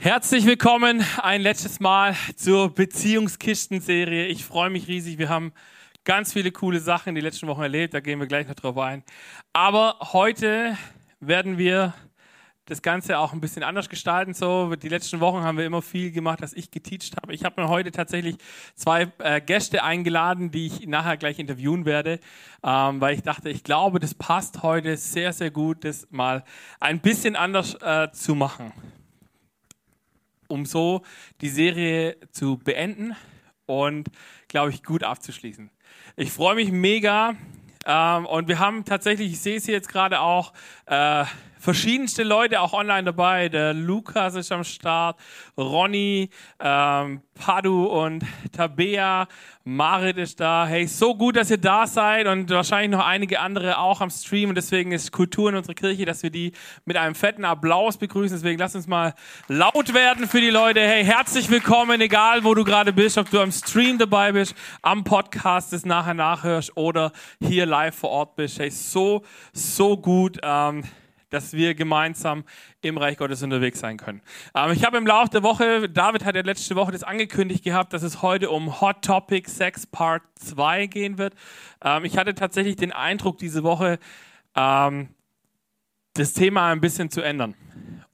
[0.00, 4.26] Herzlich willkommen ein letztes Mal zur Beziehungskisten-Serie.
[4.26, 5.18] Ich freue mich riesig.
[5.18, 5.52] Wir haben
[6.04, 7.94] ganz viele coole Sachen den letzten Wochen erlebt.
[7.94, 9.02] Da gehen wir gleich noch drauf ein.
[9.52, 10.78] Aber heute
[11.18, 11.94] werden wir
[12.66, 14.34] das Ganze auch ein bisschen anders gestalten.
[14.34, 17.34] So, die letzten Wochen haben wir immer viel gemacht, dass ich geteacht habe.
[17.34, 18.36] Ich habe mir heute tatsächlich
[18.76, 22.20] zwei äh, Gäste eingeladen, die ich nachher gleich interviewen werde,
[22.62, 26.44] ähm, weil ich dachte, ich glaube, das passt heute sehr, sehr gut, das mal
[26.78, 28.72] ein bisschen anders äh, zu machen
[30.48, 31.02] um so
[31.40, 33.14] die Serie zu beenden
[33.66, 34.08] und,
[34.48, 35.70] glaube ich, gut abzuschließen.
[36.16, 37.36] Ich freue mich mega
[37.86, 40.52] ähm, und wir haben tatsächlich, ich sehe es hier jetzt gerade auch,
[40.86, 41.24] äh,
[41.58, 43.48] verschiedenste Leute auch online dabei.
[43.48, 45.18] Der Lukas ist am Start,
[45.56, 46.30] Ronny,
[46.60, 49.28] ähm, Padu und Tabea,
[49.64, 50.66] Marit ist da.
[50.66, 54.48] Hey, so gut, dass ihr da seid und wahrscheinlich noch einige andere auch am Stream.
[54.48, 56.52] Und deswegen ist Kultur in unserer Kirche, dass wir die
[56.84, 58.36] mit einem fetten Applaus begrüßen.
[58.36, 59.14] Deswegen lasst uns mal
[59.46, 60.80] laut werden für die Leute.
[60.80, 65.04] Hey, herzlich willkommen, egal wo du gerade bist, ob du am Stream dabei bist, am
[65.04, 68.58] Podcast das nachher nachhörst oder hier live vor Ort bist.
[68.58, 70.38] Hey, so, so gut.
[70.42, 70.82] Ähm,
[71.30, 72.44] dass wir gemeinsam
[72.80, 74.22] im Reich Gottes unterwegs sein können.
[74.54, 77.92] Ähm, ich habe im Laufe der Woche, David hat ja letzte Woche das angekündigt gehabt,
[77.92, 81.34] dass es heute um Hot Topic Sex Part 2 gehen wird.
[81.82, 83.98] Ähm, ich hatte tatsächlich den Eindruck, diese Woche
[84.54, 85.08] ähm,
[86.14, 87.54] das Thema ein bisschen zu ändern.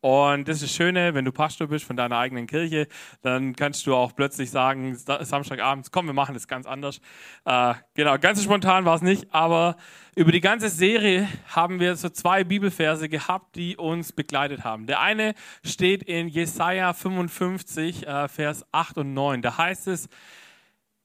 [0.04, 2.88] Und das ist das Schöne, wenn du Pastor bist von deiner eigenen Kirche,
[3.22, 7.00] dann kannst du auch plötzlich sagen, Samstagabends, komm, wir machen das ganz anders.
[7.46, 9.76] Äh, genau, ganz spontan war es nicht, aber
[10.14, 14.86] über die ganze Serie haben wir so zwei Bibelverse gehabt, die uns begleitet haben.
[14.86, 15.32] Der eine
[15.64, 19.40] steht in Jesaja 55, äh, Vers 8 und 9.
[19.40, 20.10] Da heißt es,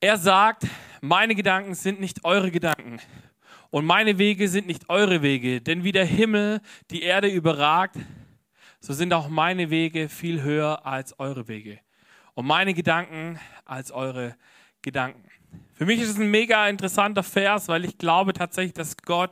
[0.02, 0.68] er sagt,
[1.00, 3.00] meine Gedanken sind nicht eure Gedanken
[3.70, 6.60] und meine Wege sind nicht eure Wege, denn wie der Himmel
[6.92, 7.96] die Erde überragt,
[8.80, 11.80] so sind auch meine Wege viel höher als eure Wege
[12.34, 14.36] und meine Gedanken als eure
[14.82, 15.24] Gedanken.
[15.74, 19.32] Für mich ist es ein mega interessanter Vers, weil ich glaube tatsächlich, dass Gott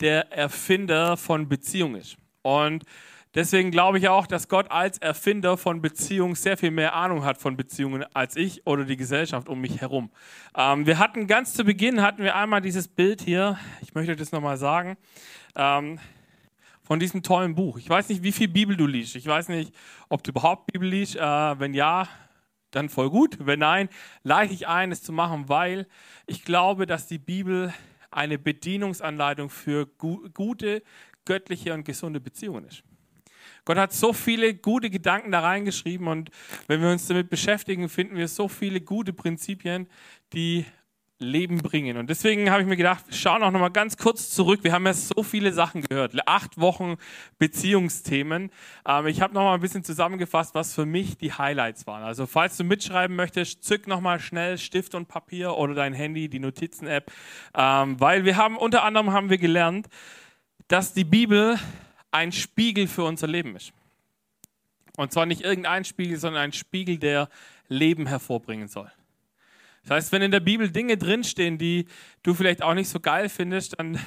[0.00, 2.16] der Erfinder von Beziehung ist.
[2.42, 2.84] Und
[3.34, 7.38] deswegen glaube ich auch, dass Gott als Erfinder von Beziehungen sehr viel mehr Ahnung hat
[7.38, 10.10] von Beziehungen als ich oder die Gesellschaft um mich herum.
[10.56, 13.58] Ähm, wir hatten ganz zu Beginn hatten wir einmal dieses Bild hier.
[13.82, 14.96] Ich möchte das nochmal sagen.
[15.56, 15.98] Ähm,
[16.88, 17.76] von diesem tollen Buch.
[17.76, 19.14] Ich weiß nicht, wie viel Bibel du liest.
[19.14, 19.74] Ich weiß nicht,
[20.08, 21.16] ob du überhaupt Bibel liest.
[21.16, 22.08] Äh, wenn ja,
[22.70, 23.36] dann voll gut.
[23.40, 23.90] Wenn nein,
[24.22, 25.86] leite ich ein, es zu machen, weil
[26.26, 27.74] ich glaube, dass die Bibel
[28.10, 30.82] eine Bedienungsanleitung für gu gute,
[31.26, 32.82] göttliche und gesunde Beziehungen ist.
[33.66, 36.30] Gott hat so viele gute Gedanken da reingeschrieben und
[36.68, 39.88] wenn wir uns damit beschäftigen, finden wir so viele gute Prinzipien,
[40.32, 40.64] die
[41.20, 41.96] Leben bringen.
[41.96, 44.60] Und deswegen habe ich mir gedacht, wir schauen auch noch mal ganz kurz zurück.
[44.62, 46.14] Wir haben ja so viele Sachen gehört.
[46.26, 46.96] Acht Wochen
[47.38, 48.50] Beziehungsthemen.
[48.86, 52.04] Ähm, ich habe noch mal ein bisschen zusammengefasst, was für mich die Highlights waren.
[52.04, 56.28] Also falls du mitschreiben möchtest, zück noch mal schnell Stift und Papier oder dein Handy,
[56.28, 57.10] die Notizen-App,
[57.56, 59.88] ähm, weil wir haben unter anderem haben wir gelernt,
[60.68, 61.58] dass die Bibel
[62.12, 63.72] ein Spiegel für unser Leben ist.
[64.96, 67.28] Und zwar nicht irgendein Spiegel, sondern ein Spiegel, der
[67.68, 68.90] Leben hervorbringen soll.
[69.88, 71.86] Das heißt, wenn in der Bibel Dinge drinstehen, die
[72.22, 73.98] du vielleicht auch nicht so geil findest, dann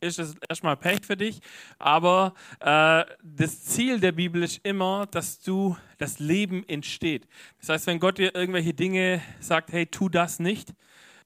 [0.00, 1.38] ist es erstmal Pech für dich.
[1.78, 7.28] Aber äh, das Ziel der Bibel ist immer, dass du das Leben entsteht.
[7.60, 10.70] Das heißt, wenn Gott dir irgendwelche Dinge sagt, hey, tu das nicht,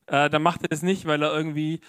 [0.09, 1.81] äh, dann macht er das nicht, weil er irgendwie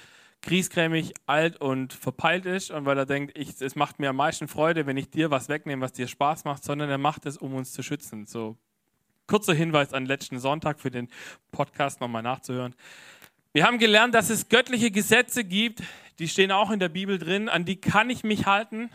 [0.41, 4.47] griesgrämig, alt und verpeilt ist und weil er denkt, ich, es macht mir am meisten
[4.47, 7.53] Freude, wenn ich dir was wegnehme, was dir Spaß macht, sondern er macht es, um
[7.53, 8.27] uns zu schützen.
[8.27, 8.57] So
[9.29, 11.07] kurzer Hinweis an letzten Sonntag für den
[11.51, 12.73] Podcast nochmal nachzuhören.
[13.53, 15.83] Wir haben gelernt, dass es göttliche Gesetze gibt,
[16.17, 18.89] die stehen auch in der Bibel drin, an die kann ich mich halten.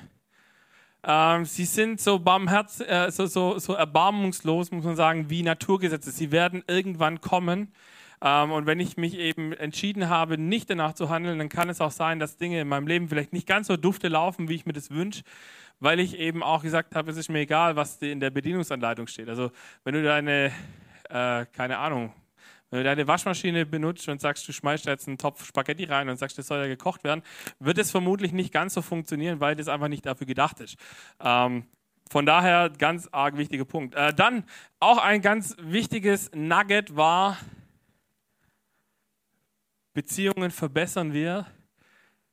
[1.04, 6.10] Ähm, sie sind so, barmherz, äh, so, so, so erbarmungslos, muss man sagen, wie Naturgesetze.
[6.10, 7.72] Sie werden irgendwann kommen.
[8.20, 11.80] Ähm, und wenn ich mich eben entschieden habe, nicht danach zu handeln, dann kann es
[11.80, 14.66] auch sein, dass Dinge in meinem Leben vielleicht nicht ganz so dufte laufen, wie ich
[14.66, 15.22] mir das wünsche
[15.80, 19.28] weil ich eben auch gesagt habe, es ist mir egal, was in der Bedienungsanleitung steht.
[19.28, 19.50] Also
[19.84, 20.52] wenn du deine,
[21.08, 22.12] äh, keine Ahnung,
[22.70, 26.16] wenn du deine Waschmaschine benutzt und sagst, du schmeißt jetzt einen Topf Spaghetti rein und
[26.16, 27.22] sagst, das soll ja gekocht werden,
[27.60, 30.76] wird es vermutlich nicht ganz so funktionieren, weil das einfach nicht dafür gedacht ist.
[31.20, 31.66] Ähm,
[32.10, 33.94] von daher ganz arg wichtiger Punkt.
[33.94, 34.44] Äh, dann
[34.80, 37.38] auch ein ganz wichtiges Nugget war,
[39.92, 41.46] Beziehungen verbessern wir,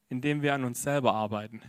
[0.10, 1.62] indem wir an uns selber arbeiten.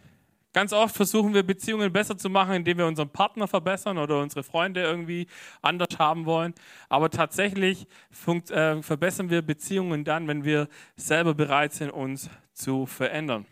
[0.53, 4.43] Ganz oft versuchen wir Beziehungen besser zu machen, indem wir unseren Partner verbessern oder unsere
[4.43, 5.27] Freunde irgendwie
[5.63, 6.55] anders haben wollen.
[6.91, 7.87] Aber tatsächlich
[8.51, 13.47] äh, verbessern wir Beziehungen dann, wenn wir selber bereit sind, uns zu verändern.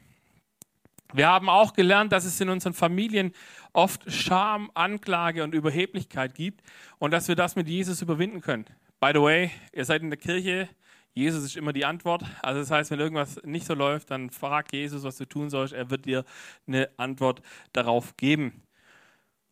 [1.13, 3.33] Wir haben auch gelernt, dass es in unseren Familien
[3.73, 6.61] oft Scham, Anklage und Überheblichkeit gibt
[6.99, 8.67] und dass wir das mit Jesus überwinden können.
[9.01, 10.69] By the way, ihr seid in der Kirche,
[11.13, 12.25] Jesus ist immer die Antwort.
[12.43, 15.75] Also das heißt, wenn irgendwas nicht so läuft, dann frag Jesus, was du tun sollst.
[15.75, 16.25] Er wird dir
[16.67, 17.43] eine Antwort
[17.73, 18.63] darauf geben.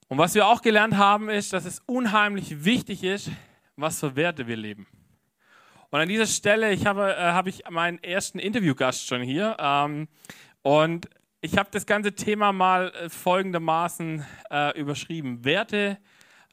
[0.08, 3.30] Und was wir auch gelernt haben, ist, dass es unheimlich wichtig ist,
[3.76, 4.86] was für Werte wir leben.
[5.90, 9.56] Und an dieser Stelle, ich habe, äh, habe ich meinen ersten Interviewgast schon hier.
[9.58, 10.08] Ähm,
[10.62, 11.08] und
[11.40, 15.44] ich habe das ganze Thema mal äh, folgendermaßen äh, überschrieben.
[15.44, 15.98] Werte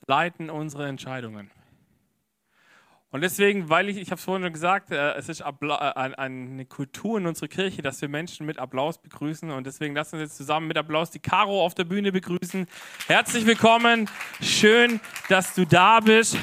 [0.08, 1.52] leiten unsere Entscheidungen.
[3.16, 6.16] Und deswegen, weil ich, ich habe es vorhin schon gesagt, äh, es ist Appla äh,
[6.18, 9.52] eine Kultur in unserer Kirche, dass wir Menschen mit Applaus begrüßen.
[9.52, 12.68] Und deswegen lassen wir jetzt zusammen mit Applaus die Caro auf der Bühne begrüßen.
[13.08, 14.10] Herzlich willkommen.
[14.42, 16.38] Schön, dass du da bist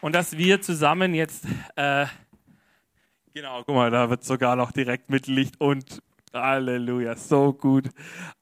[0.00, 1.44] und dass wir zusammen jetzt,
[1.76, 2.06] äh,
[3.32, 6.02] genau, guck mal, da wird sogar noch direkt mit Licht und
[6.34, 7.88] Halleluja, so gut.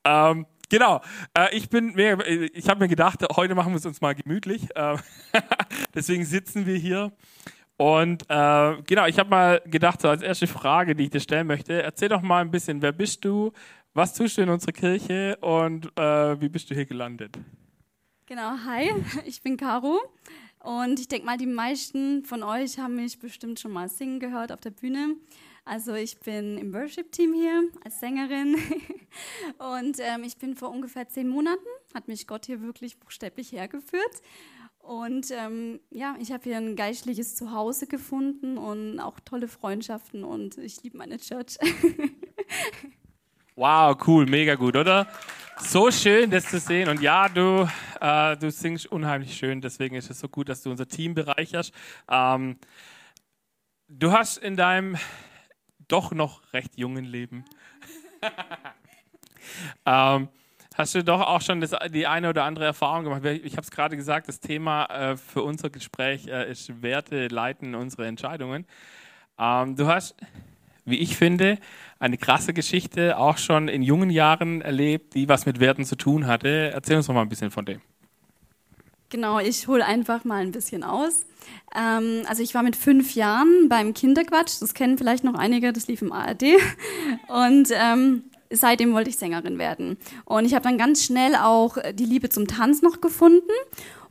[0.04, 1.00] Ähm, Genau,
[1.36, 4.68] äh, ich bin mir, ich habe mir gedacht, heute machen wir es uns mal gemütlich.
[4.74, 4.96] Äh,
[5.94, 7.12] deswegen sitzen wir hier.
[7.76, 11.46] Und äh, genau, ich habe mal gedacht, so als erste Frage, die ich dir stellen
[11.46, 13.52] möchte, erzähl doch mal ein bisschen, wer bist du,
[13.92, 17.38] was tust du in unserer Kirche und äh, wie bist du hier gelandet?
[18.26, 18.90] Genau, hi,
[19.26, 20.00] ich bin Caro
[20.60, 24.52] und ich denke mal, die meisten von euch haben mich bestimmt schon mal singen gehört
[24.52, 25.14] auf der Bühne.
[25.66, 28.54] Also ich bin im Worship-Team hier als Sängerin
[29.58, 34.22] und ähm, ich bin vor ungefähr zehn Monaten, hat mich Gott hier wirklich buchstäblich hergeführt.
[34.78, 40.56] Und ähm, ja, ich habe hier ein geistliches Zuhause gefunden und auch tolle Freundschaften und
[40.56, 41.58] ich liebe meine Church.
[43.56, 45.08] wow, cool, mega gut, oder?
[45.58, 46.88] So schön, das zu sehen.
[46.88, 47.68] Und ja, du,
[48.00, 51.74] äh, du singst unheimlich schön, deswegen ist es so gut, dass du unser Team bereicherst.
[52.08, 52.56] Ähm,
[53.88, 54.96] du hast in deinem
[55.88, 57.44] doch noch recht jungen Leben.
[59.86, 60.28] ähm,
[60.74, 63.24] hast du doch auch schon das, die eine oder andere Erfahrung gemacht?
[63.24, 67.74] Ich habe es gerade gesagt, das Thema äh, für unser Gespräch äh, ist Werte leiten
[67.74, 68.66] unsere Entscheidungen.
[69.38, 70.16] Ähm, du hast,
[70.84, 71.58] wie ich finde,
[71.98, 76.26] eine krasse Geschichte auch schon in jungen Jahren erlebt, die was mit Werten zu tun
[76.26, 76.70] hatte.
[76.72, 77.80] Erzähl uns doch mal ein bisschen von dem.
[79.08, 81.26] Genau, ich hole einfach mal ein bisschen aus.
[81.74, 85.86] Ähm, also ich war mit fünf Jahren beim Kinderquatsch, das kennen vielleicht noch einige, das
[85.86, 86.42] lief im ARD.
[87.28, 89.96] Und ähm, seitdem wollte ich Sängerin werden.
[90.24, 93.52] Und ich habe dann ganz schnell auch die Liebe zum Tanz noch gefunden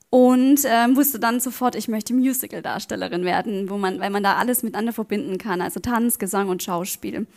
[0.09, 4.63] und ähm, wusste dann sofort, ich möchte Musical-Darstellerin werden, wo man, weil man da alles
[4.63, 7.27] miteinander verbinden kann, also Tanz, Gesang und Schauspiel.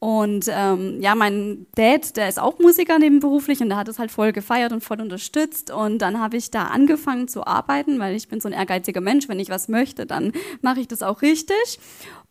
[0.00, 4.12] Und ähm, ja, mein Dad, der ist auch Musiker nebenberuflich und der hat es halt
[4.12, 5.72] voll gefeiert und voll unterstützt.
[5.72, 9.28] Und dann habe ich da angefangen zu arbeiten, weil ich bin so ein ehrgeiziger Mensch.
[9.28, 11.80] Wenn ich was möchte, dann mache ich das auch richtig.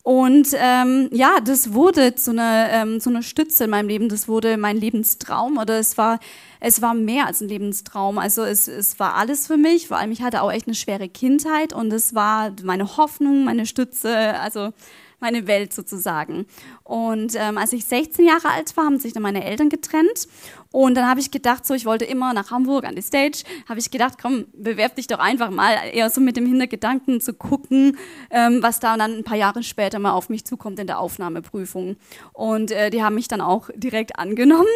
[0.01, 4.07] Und ähm, ja, das wurde zu einer, ähm, zu einer Stütze in meinem Leben.
[4.07, 6.19] Das wurde mein Lebenstraum oder es war,
[6.61, 8.17] es war mehr als ein Lebenstraum.
[8.17, 9.89] Also es, es war alles für mich.
[9.89, 13.65] Vor allem ich hatte auch echt eine schwere Kindheit und es war meine Hoffnung, meine
[13.65, 14.39] Stütze.
[14.39, 14.71] Also
[15.19, 16.45] meine Welt sozusagen.
[16.83, 20.27] Und ähm, als ich 16 Jahre alt war, haben sich dann meine Eltern getrennt.
[20.71, 23.79] Und dann habe ich gedacht, so, ich wollte immer nach Hamburg an die Stage, habe
[23.79, 27.97] ich gedacht, komm, bewerb dich doch einfach mal, eher so mit dem Hintergedanken zu gucken,
[28.29, 31.95] ähm, was da dann ein paar Jahre später mal auf mich zukommt in der Aufnahmeprüfung.
[32.33, 34.67] Und äh, die haben mich dann auch direkt angenommen.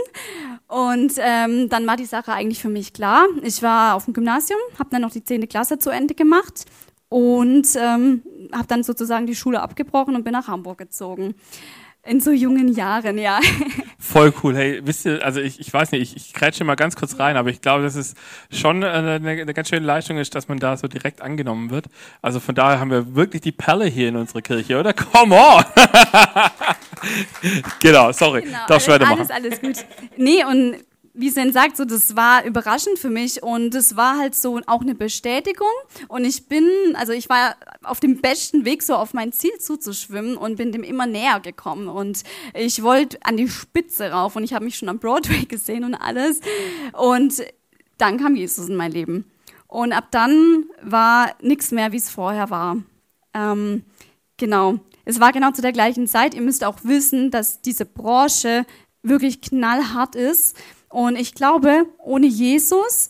[0.67, 3.27] Und ähm, dann war die Sache eigentlich für mich klar.
[3.43, 5.47] Ich war auf dem Gymnasium, habe dann noch die 10.
[5.49, 6.65] Klasse zu Ende gemacht
[7.11, 11.35] und ähm, habe dann sozusagen die Schule abgebrochen und bin nach Hamburg gezogen.
[12.03, 13.41] In so jungen Jahren, ja.
[13.99, 14.55] Voll cool.
[14.55, 17.35] Hey, wisst ihr, also ich, ich weiß nicht, ich, ich grätsche mal ganz kurz rein,
[17.35, 18.15] aber ich glaube, dass es
[18.49, 21.87] schon eine, eine ganz schöne Leistung ist, dass man da so direkt angenommen wird.
[22.21, 24.93] Also von daher haben wir wirklich die Perle hier in unserer Kirche, oder?
[24.93, 25.65] Come on!
[27.81, 28.43] genau, sorry.
[28.43, 29.31] Genau, Darfst alles, weitermachen.
[29.31, 29.85] Alles, alles gut.
[30.15, 30.77] Nee, und
[31.21, 34.81] wie Sen sagt, so, das war überraschend für mich und es war halt so auch
[34.81, 35.67] eine Bestätigung.
[36.07, 40.35] Und ich bin, also ich war auf dem besten Weg, so auf mein Ziel zuzuschwimmen
[40.35, 41.87] und bin dem immer näher gekommen.
[41.87, 42.23] Und
[42.55, 45.93] ich wollte an die Spitze rauf und ich habe mich schon am Broadway gesehen und
[45.93, 46.41] alles.
[46.93, 47.43] Und
[47.97, 49.31] dann kam Jesus in mein Leben.
[49.67, 52.77] Und ab dann war nichts mehr, wie es vorher war.
[53.35, 53.83] Ähm,
[54.37, 54.79] genau.
[55.05, 56.33] Es war genau zu der gleichen Zeit.
[56.33, 58.65] Ihr müsst auch wissen, dass diese Branche
[59.03, 60.57] wirklich knallhart ist.
[60.91, 63.09] Und ich glaube, ohne Jesus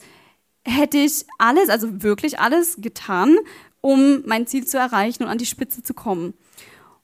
[0.63, 3.37] hätte ich alles, also wirklich alles getan,
[3.81, 6.33] um mein Ziel zu erreichen und an die Spitze zu kommen.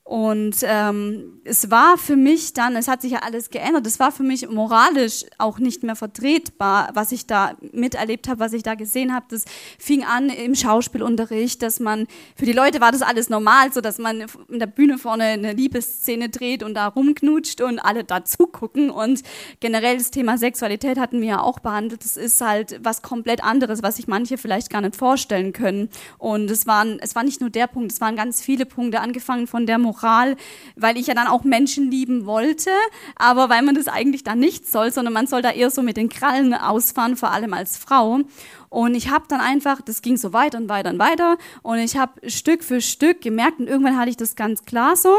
[0.08, 4.14] Und ähm, es war für mich dann, es hat sich ja alles geändert, es war
[4.14, 8.76] für mich moralisch auch nicht mehr vertretbar, was ich da miterlebt habe, was ich da
[8.76, 9.26] gesehen habe.
[9.30, 9.44] Das
[9.78, 13.98] fing an im Schauspielunterricht, dass man, für die Leute war das alles normal, so dass
[13.98, 18.90] man in der Bühne vorne eine Liebesszene dreht und da rumknutscht und alle da zugucken.
[18.90, 19.24] Und
[19.60, 22.06] generell das Thema Sexualität hatten wir ja auch behandelt.
[22.06, 25.90] Das ist halt was komplett anderes, was sich manche vielleicht gar nicht vorstellen können.
[26.18, 29.48] Und es waren, es war nicht nur der Punkt, es waren ganz viele Punkte, angefangen
[29.48, 30.36] von der Moral Moral,
[30.76, 32.70] weil ich ja dann auch Menschen lieben wollte,
[33.16, 35.98] aber weil man das eigentlich dann nicht soll, sondern man soll da eher so mit
[35.98, 38.20] den Krallen ausfahren, vor allem als Frau.
[38.70, 41.98] Und ich habe dann einfach, das ging so weiter und weiter und weiter und ich
[41.98, 45.16] habe Stück für Stück gemerkt und irgendwann hatte ich das ganz klar so,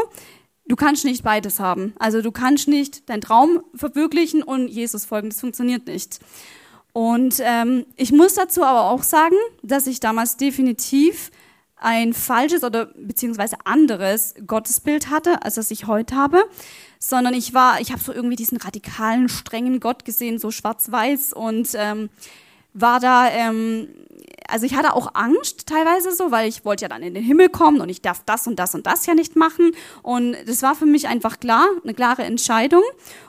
[0.67, 1.93] du kannst nicht beides haben.
[1.99, 6.19] Also du kannst nicht deinen Traum verwirklichen und Jesus folgen, das funktioniert nicht.
[6.93, 11.31] Und ähm, ich muss dazu aber auch sagen, dass ich damals definitiv
[11.79, 16.43] ein falsches oder beziehungsweise anderes Gottesbild hatte, als das ich heute habe,
[16.99, 21.69] sondern ich war, ich habe so irgendwie diesen radikalen, strengen Gott gesehen, so schwarz-weiß und
[21.75, 22.09] ähm,
[22.73, 23.87] war da, ähm,
[24.47, 27.49] also ich hatte auch Angst teilweise so, weil ich wollte ja dann in den Himmel
[27.49, 29.71] kommen und ich darf das und das und das ja nicht machen
[30.03, 32.83] und das war für mich einfach klar, eine klare Entscheidung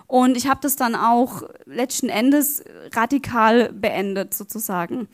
[0.09, 5.09] und ich habe das dann auch letzten Endes radikal beendet sozusagen.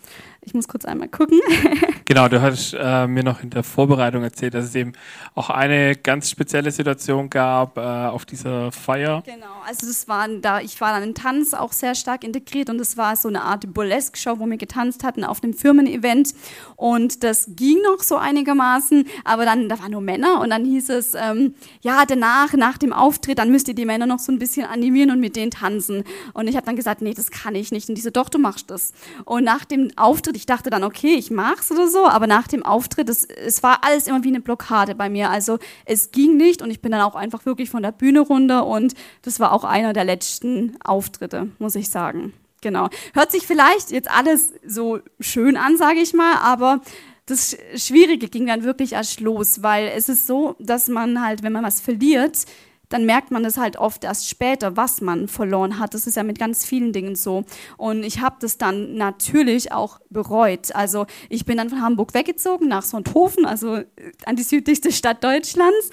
[0.47, 1.41] Ich muss kurz einmal gucken.
[2.05, 4.93] genau, du hast äh, mir noch in der Vorbereitung erzählt, dass es eben
[5.35, 9.25] auch eine ganz spezielle Situation gab äh, auf dieser Feier.
[9.27, 12.81] Genau, also das war da, ich war dann in Tanz auch sehr stark integriert und
[12.81, 16.33] es war so eine Art Burlesque-Show, wo wir getanzt hatten auf einem Firmen-Event
[16.77, 20.91] und das ging noch so einigermaßen, aber dann, da waren nur Männer und dann hieß
[20.91, 24.39] es, ähm, ja, danach, nach dem Auftritt, dann müsst ihr die Männer noch so ein
[24.39, 26.05] bisschen animieren und mit denen tanzen.
[26.35, 27.89] Und ich habe dann gesagt, nee, das kann ich nicht.
[27.89, 28.93] Und diese, doch, du machst das.
[29.25, 32.65] Und nach dem Auftritt ich dachte dann, okay, ich mach's oder so, aber nach dem
[32.65, 35.31] Auftritt, es, es war alles immer wie eine Blockade bei mir.
[35.31, 38.67] Also es ging nicht und ich bin dann auch einfach wirklich von der Bühne runter
[38.67, 42.33] und das war auch einer der letzten Auftritte, muss ich sagen.
[42.61, 42.89] Genau.
[43.15, 46.81] Hört sich vielleicht jetzt alles so schön an, sage ich mal, aber
[47.27, 51.53] das Schwierige ging dann wirklich erst los, weil es ist so, dass man halt, wenn
[51.53, 52.45] man was verliert,
[52.89, 55.95] dann merkt man es halt oft erst später, was man verloren hat.
[55.95, 57.45] Das ist ja mit ganz vielen Dingen so.
[57.77, 60.75] Und ich habe das dann natürlich auch bereut.
[60.75, 63.81] Also ich bin dann von Hamburg weggezogen nach Sonthofen, also
[64.25, 65.91] an die südlichste Stadt Deutschlands.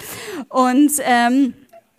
[0.48, 1.54] Und ähm,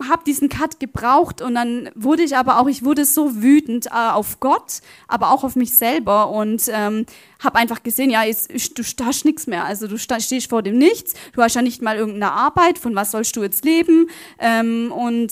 [0.09, 3.89] habe diesen Cut gebraucht und dann wurde ich aber auch, ich wurde so wütend äh,
[3.91, 7.05] auf Gott, aber auch auf mich selber und ähm,
[7.41, 11.13] habe einfach gesehen, ja, jetzt, du hast nichts mehr, also du stehst vor dem Nichts,
[11.33, 14.09] du hast ja nicht mal irgendeine Arbeit, von was sollst du jetzt leben?
[14.39, 15.31] Ähm, und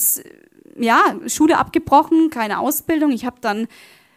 [0.78, 3.68] ja, Schule abgebrochen, keine Ausbildung, ich habe dann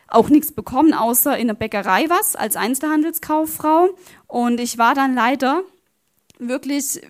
[0.07, 3.89] auch nichts bekommen, außer in der Bäckerei was als Einzelhandelskauffrau.
[4.27, 5.63] Und ich war dann leider
[6.39, 7.01] wirklich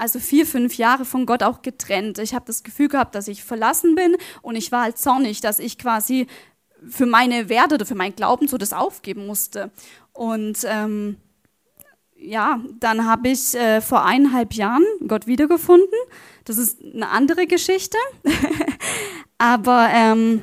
[0.00, 2.18] also vier, fünf Jahre von Gott auch getrennt.
[2.18, 5.58] Ich habe das Gefühl gehabt, dass ich verlassen bin und ich war halt zornig, dass
[5.58, 6.26] ich quasi
[6.88, 9.70] für meine Werte oder für meinen Glauben so das aufgeben musste.
[10.12, 11.16] Und ähm,
[12.16, 15.98] ja, dann habe ich äh, vor eineinhalb Jahren Gott wiedergefunden.
[16.44, 17.98] Das ist eine andere Geschichte.
[19.38, 20.42] Aber ähm,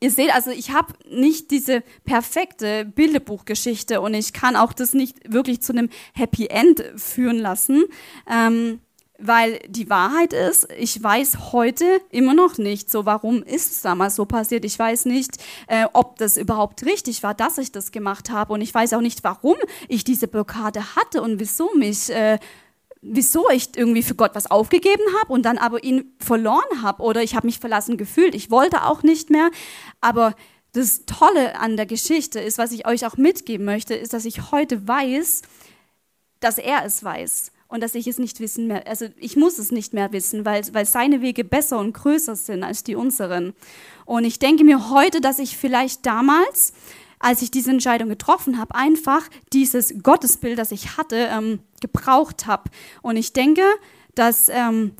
[0.00, 5.16] Ihr seht also, ich habe nicht diese perfekte Bilderbuchgeschichte und ich kann auch das nicht
[5.32, 7.84] wirklich zu einem Happy End führen lassen,
[8.30, 8.78] ähm,
[9.18, 14.14] weil die Wahrheit ist, ich weiß heute immer noch nicht, so warum ist es damals
[14.14, 14.64] so passiert.
[14.64, 18.60] Ich weiß nicht, äh, ob das überhaupt richtig war, dass ich das gemacht habe und
[18.60, 19.56] ich weiß auch nicht, warum
[19.88, 22.38] ich diese Blockade hatte und wieso mich äh,
[23.00, 27.22] wieso ich irgendwie für Gott was aufgegeben habe und dann aber ihn verloren habe oder
[27.22, 28.34] ich habe mich verlassen gefühlt.
[28.34, 29.50] Ich wollte auch nicht mehr.
[30.00, 30.34] Aber
[30.72, 34.50] das Tolle an der Geschichte ist, was ich euch auch mitgeben möchte, ist, dass ich
[34.50, 35.42] heute weiß,
[36.40, 39.70] dass er es weiß und dass ich es nicht wissen mehr, also ich muss es
[39.70, 43.54] nicht mehr wissen, weil, weil seine Wege besser und größer sind als die unseren.
[44.04, 46.72] Und ich denke mir heute, dass ich vielleicht damals
[47.18, 52.70] als ich diese Entscheidung getroffen habe, einfach dieses Gottesbild, das ich hatte, ähm, gebraucht habe.
[53.02, 53.62] Und ich denke,
[54.14, 54.92] dass ähm,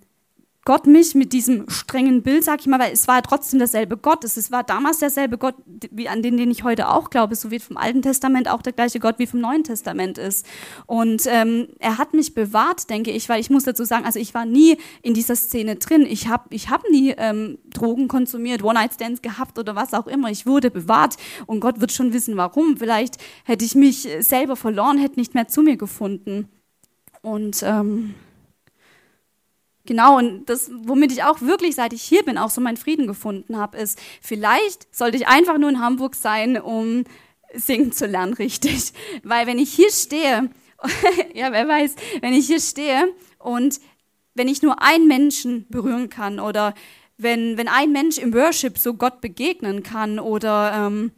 [0.68, 3.96] Gott mich mit diesem strengen Bild, sag ich mal, weil es war ja trotzdem derselbe
[3.96, 4.22] Gott.
[4.22, 5.54] Es war damals derselbe Gott,
[5.90, 8.74] wie an den, den ich heute auch glaube, so wie vom Alten Testament auch der
[8.74, 10.44] gleiche Gott wie vom Neuen Testament ist.
[10.84, 14.34] Und ähm, er hat mich bewahrt, denke ich, weil ich muss dazu sagen, also ich
[14.34, 16.04] war nie in dieser Szene drin.
[16.06, 20.30] Ich habe ich hab nie ähm, Drogen konsumiert, One-Night-Stands gehabt oder was auch immer.
[20.30, 22.76] Ich wurde bewahrt und Gott wird schon wissen, warum.
[22.76, 26.50] Vielleicht hätte ich mich selber verloren, hätte nicht mehr zu mir gefunden.
[27.22, 28.14] Und ähm,
[29.88, 33.06] Genau, und das, womit ich auch wirklich, seit ich hier bin, auch so meinen Frieden
[33.06, 37.04] gefunden habe, ist, vielleicht sollte ich einfach nur in Hamburg sein, um
[37.54, 38.92] singen zu lernen, richtig.
[39.22, 40.50] Weil wenn ich hier stehe,
[41.32, 43.80] ja, wer weiß, wenn ich hier stehe und
[44.34, 46.74] wenn ich nur einen Menschen berühren kann oder
[47.16, 51.12] wenn, wenn ein Mensch im Worship so Gott begegnen kann oder, ähm,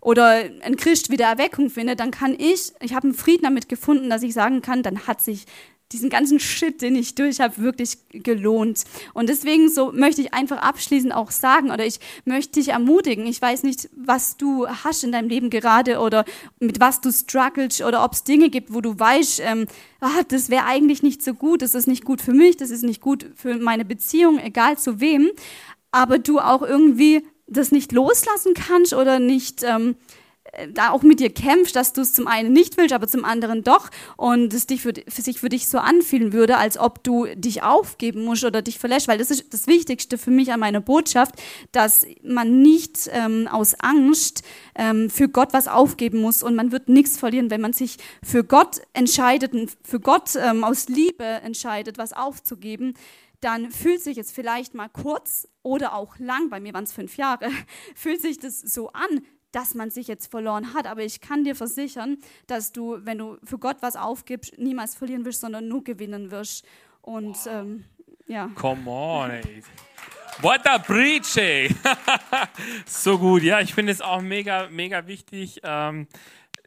[0.00, 4.10] oder ein Christ wieder Erweckung findet, dann kann ich, ich habe einen Frieden damit gefunden,
[4.10, 5.46] dass ich sagen kann, dann hat sich
[5.92, 8.84] diesen ganzen Shit, den ich durch habe, wirklich gelohnt.
[9.12, 13.26] Und deswegen so möchte ich einfach abschließend auch sagen oder ich möchte dich ermutigen.
[13.26, 16.24] Ich weiß nicht, was du hast in deinem Leben gerade oder
[16.60, 19.66] mit was du struggles oder ob es Dinge gibt, wo du weißt, ähm,
[20.00, 22.84] ah, das wäre eigentlich nicht so gut, das ist nicht gut für mich, das ist
[22.84, 25.30] nicht gut für meine Beziehung, egal zu wem.
[25.90, 29.96] Aber du auch irgendwie das nicht loslassen kannst oder nicht ähm,
[30.72, 33.62] da auch mit dir kämpfst, dass du es zum einen nicht willst, aber zum anderen
[33.62, 37.26] doch und es dich für, für sich für dich so anfühlen würde, als ob du
[37.34, 40.80] dich aufgeben musst oder dich verlässt, weil das ist das Wichtigste für mich an meiner
[40.80, 41.34] Botschaft,
[41.72, 44.42] dass man nicht ähm, aus Angst
[44.74, 48.44] ähm, für Gott was aufgeben muss und man wird nichts verlieren, wenn man sich für
[48.44, 52.94] Gott entscheidet und für Gott ähm, aus Liebe entscheidet, was aufzugeben
[53.40, 57.16] dann fühlt sich es vielleicht mal kurz oder auch lang, bei mir waren es fünf
[57.16, 57.48] Jahre,
[57.94, 60.86] fühlt sich das so an, dass man sich jetzt verloren hat.
[60.86, 65.24] Aber ich kann dir versichern, dass du, wenn du für Gott was aufgibst, niemals verlieren
[65.24, 66.64] wirst, sondern nur gewinnen wirst.
[67.02, 67.46] Und wow.
[67.46, 67.84] ähm,
[68.26, 68.50] ja.
[68.54, 69.62] Come on, ey.
[70.42, 71.74] What a preach, ey.
[72.86, 73.42] so gut.
[73.42, 76.06] Ja, ich finde es auch mega, mega wichtig, ähm,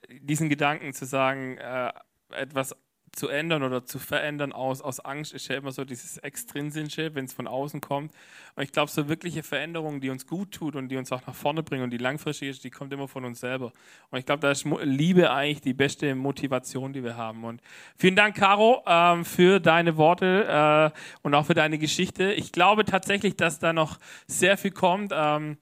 [0.09, 1.91] diesen Gedanken zu sagen, äh,
[2.31, 2.75] etwas
[3.13, 7.25] zu ändern oder zu verändern aus, aus Angst ist ja immer so dieses Extrinsische, wenn
[7.25, 8.11] es von außen kommt.
[8.55, 11.35] Und ich glaube, so wirkliche Veränderungen, die uns gut tut und die uns auch nach
[11.35, 13.71] vorne bringen und die langfristig ist, die kommt immer von uns selber.
[14.09, 17.43] Und ich glaube, da ist Liebe eigentlich die beste Motivation, die wir haben.
[17.43, 17.61] Und
[17.97, 22.33] vielen Dank, Caro, ähm, für deine Worte äh, und auch für deine Geschichte.
[22.33, 25.11] Ich glaube tatsächlich, dass da noch sehr viel kommt.
[25.15, 25.57] Ähm,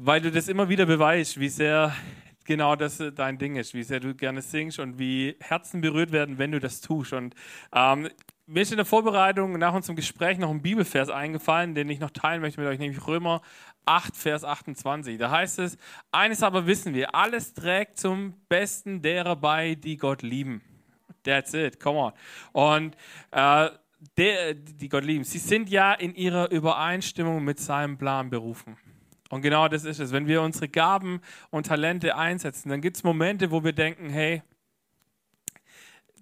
[0.00, 1.92] weil du das immer wieder beweist, wie sehr
[2.48, 6.10] genau das äh, dein Ding ist, wie sehr du gerne singst und wie Herzen berührt
[6.10, 7.12] werden, wenn du das tust.
[7.12, 7.34] Und
[7.72, 8.08] ähm,
[8.46, 12.10] mir ist in der Vorbereitung nach unserem Gespräch noch ein Bibelvers eingefallen, den ich noch
[12.10, 13.42] teilen möchte mit euch, nämlich Römer
[13.84, 15.18] 8, Vers 28.
[15.18, 15.76] Da heißt es,
[16.10, 20.62] eines aber wissen wir, alles trägt zum Besten derer bei, die Gott lieben.
[21.24, 22.12] That's it, come on.
[22.52, 22.96] Und
[23.30, 23.68] äh,
[24.16, 28.78] der, die Gott lieben, sie sind ja in ihrer Übereinstimmung mit seinem Plan berufen.
[29.28, 30.12] Und genau das ist es.
[30.12, 31.20] Wenn wir unsere Gaben
[31.50, 34.42] und Talente einsetzen, dann gibt es Momente, wo wir denken, hey,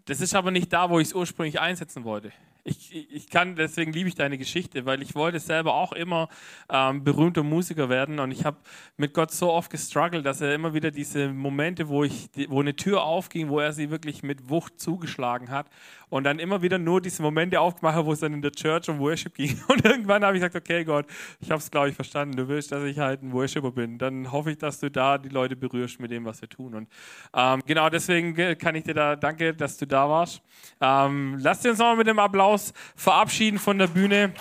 [0.06, 2.32] das ist aber nicht da, wo ich es ursprünglich einsetzen wollte
[2.66, 6.28] ich, ich kann, deswegen liebe ich deine Geschichte, weil ich wollte selber auch immer
[6.68, 8.56] ähm, berühmter Musiker werden und ich habe
[8.96, 12.74] mit Gott so oft gestruggelt, dass er immer wieder diese Momente, wo ich, wo eine
[12.74, 15.68] Tür aufging, wo er sie wirklich mit Wucht zugeschlagen hat
[16.08, 18.98] und dann immer wieder nur diese Momente aufgemacht wo es dann in der Church um
[18.98, 19.60] Worship ging.
[19.68, 21.06] Und irgendwann habe ich gesagt, okay Gott,
[21.40, 24.30] ich habe es glaube ich verstanden, du willst, dass ich halt ein Worshipper bin, dann
[24.30, 26.74] hoffe ich, dass du da die Leute berührst mit dem, was wir tun.
[26.74, 26.88] Und
[27.34, 30.42] ähm, genau deswegen kann ich dir da, danke, dass du da warst.
[30.80, 34.32] Ähm, lass uns nochmal mit dem Applaus Applaus verabschieden von der Bühne.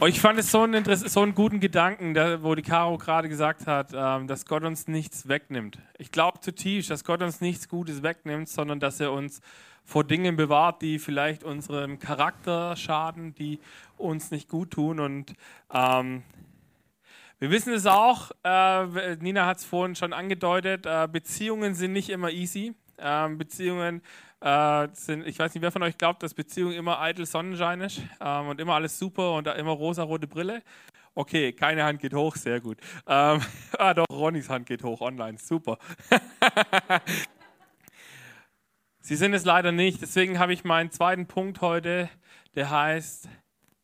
[0.00, 3.66] Oh, ich fand es so einen, so einen guten Gedanken, wo die Caro gerade gesagt
[3.66, 5.78] hat, ähm, dass Gott uns nichts wegnimmt.
[5.98, 9.40] Ich glaube zutiefst, dass Gott uns nichts Gutes wegnimmt, sondern dass er uns
[9.84, 13.60] vor Dingen bewahrt, die vielleicht unserem Charakter schaden, die
[13.96, 14.98] uns nicht gut tun.
[14.98, 15.34] Und
[15.72, 16.22] ähm,
[17.38, 22.10] wir wissen es auch, äh, Nina hat es vorhin schon angedeutet, äh, Beziehungen sind nicht
[22.10, 22.74] immer easy.
[22.98, 24.02] Ähm, Beziehungen
[24.42, 28.02] äh, sind, ich weiß nicht, wer von euch glaubt, dass Beziehung immer eitel Sonnenschein ist
[28.20, 30.62] ähm, und immer alles super und immer rosa-rote Brille.
[31.14, 32.78] Okay, keine Hand geht hoch, sehr gut.
[33.06, 33.40] Ähm,
[33.78, 35.78] ah, doch, Ronnys Hand geht hoch online, super.
[39.00, 42.08] Sie sind es leider nicht, deswegen habe ich meinen zweiten Punkt heute,
[42.54, 43.28] der heißt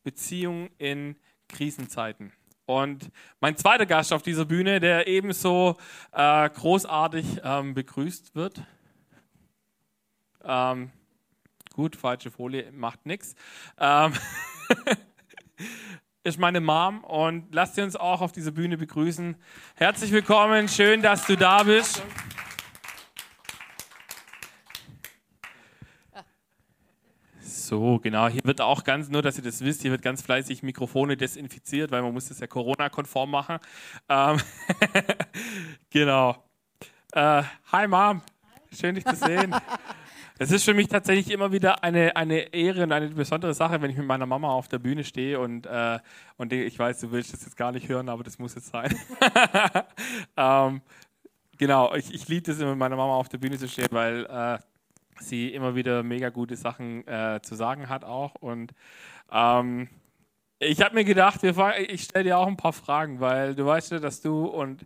[0.03, 1.15] Beziehung in
[1.47, 2.31] Krisenzeiten.
[2.65, 5.77] Und mein zweiter Gast auf dieser Bühne, der ebenso
[6.11, 8.61] äh, großartig ähm, begrüßt wird,
[10.43, 10.91] ähm,
[11.73, 13.35] gut, falsche Folie, macht nichts.
[13.77, 14.13] Ähm,
[16.23, 19.35] ist meine Mom und lasst sie uns auch auf dieser Bühne begrüßen.
[19.75, 22.03] Herzlich willkommen, schön, dass du da bist.
[27.41, 28.27] So, genau.
[28.27, 31.91] Hier wird auch ganz, nur dass ihr das wisst, hier wird ganz fleißig Mikrofone desinfiziert,
[31.91, 33.59] weil man muss das ja Corona-konform machen.
[34.09, 34.37] Ähm
[35.91, 36.43] genau.
[37.11, 38.23] Äh, hi Mom,
[38.73, 39.55] schön dich zu sehen.
[40.41, 43.91] Es ist für mich tatsächlich immer wieder eine, eine Ehre und eine besondere Sache, wenn
[43.91, 45.99] ich mit meiner Mama auf der Bühne stehe und, äh,
[46.37, 48.95] und ich weiß, du willst das jetzt gar nicht hören, aber das muss jetzt sein.
[50.37, 50.81] ähm,
[51.57, 54.25] genau, ich, ich liebe es immer, mit meiner Mama auf der Bühne zu stehen, weil
[54.27, 54.59] äh,
[55.19, 58.35] sie immer wieder mega gute Sachen äh, zu sagen hat auch.
[58.35, 58.71] Und
[59.33, 59.89] ähm,
[60.59, 63.65] ich habe mir gedacht, wir fangen, ich stelle dir auch ein paar Fragen, weil du
[63.65, 64.83] weißt ja, dass du und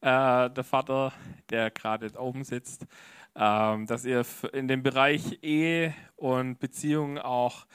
[0.00, 1.12] äh, der Vater,
[1.50, 2.86] der gerade oben sitzt,
[3.36, 7.66] ähm, dass ihr in dem Bereich Ehe und Beziehungen auch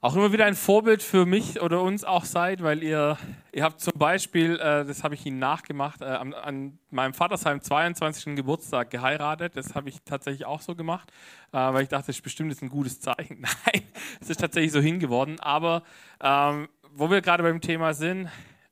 [0.00, 3.18] auch immer wieder ein Vorbild für mich oder uns auch seid, weil ihr,
[3.52, 7.60] ihr habt zum Beispiel, äh, das habe ich Ihnen nachgemacht, äh, an, an, meinem Vatersheim
[7.60, 8.36] 22.
[8.36, 9.56] Geburtstag geheiratet.
[9.56, 11.10] Das habe ich tatsächlich auch so gemacht,
[11.52, 13.40] äh, weil ich dachte, das ist bestimmt ein gutes Zeichen.
[13.66, 13.82] Nein,
[14.20, 15.40] es ist tatsächlich so hingeworden.
[15.40, 15.82] Aber
[16.20, 18.28] ähm, wo wir gerade beim Thema sind,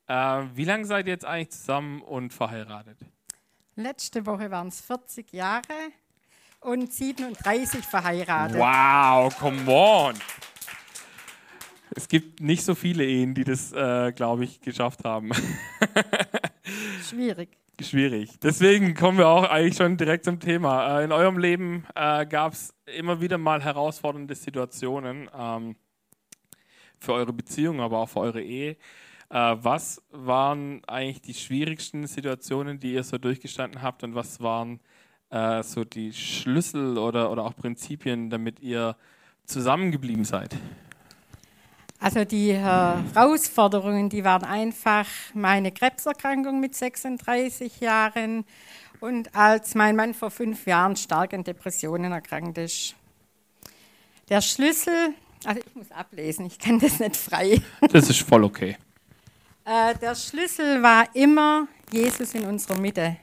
[0.07, 2.99] äh, wie lange seid ihr jetzt eigentlich zusammen und verheiratet?
[3.79, 5.63] Letzte Woche waren es 40 Jahre
[6.61, 8.57] und 37 verheiratet.
[8.57, 10.15] Wow, come on!
[11.91, 15.31] Es gibt nicht so viele Ehen, die das, äh, glaube ich, geschafft haben.
[17.07, 17.51] Schwierig.
[17.79, 18.41] Schwierig.
[18.41, 21.01] Deswegen kommen wir auch eigentlich schon direkt zum Thema.
[21.01, 25.77] Äh, in eurem Leben äh, gab es immer wieder mal herausfordernde Situationen ähm,
[26.99, 28.79] für eure Beziehung, aber auch für eure Ehe.
[29.29, 34.81] Äh, was waren eigentlich die schwierigsten Situationen, die ihr so durchgestanden habt und was waren
[35.31, 38.97] äh, so die Schlüssel oder, oder auch Prinzipien, damit ihr
[39.45, 40.57] zusammengeblieben seid?
[41.99, 48.45] Also die Herausforderungen, die waren einfach meine Krebserkrankung mit 36 Jahren
[49.01, 52.95] und als mein Mann vor fünf Jahren stark an Depressionen erkrankt ist.
[54.29, 57.61] Der Schlüssel, also ich muss ablesen, ich kann das nicht frei.
[57.91, 58.77] Das ist voll okay.
[59.67, 63.17] Äh, der Schlüssel war immer Jesus in unserer Mitte.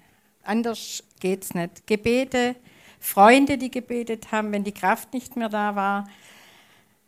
[0.44, 1.88] Anders geht es nicht.
[1.88, 2.58] Gebete,
[3.00, 6.06] Freunde, die gebetet haben, wenn die Kraft nicht mehr da war,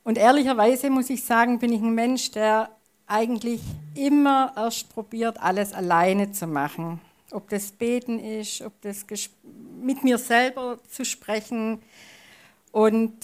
[0.06, 2.70] und ehrlicherweise muss ich sagen, bin ich ein Mensch, der
[3.08, 3.60] eigentlich
[3.96, 7.02] immer erst probiert, alles alleine zu machen.
[7.32, 9.08] Ob das Beten ist, ob das
[9.82, 11.82] mit mir selber zu sprechen.
[12.72, 13.16] Und